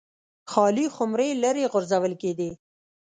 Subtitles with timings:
[0.51, 2.49] خالي خُمرې لرې غورځول کېدې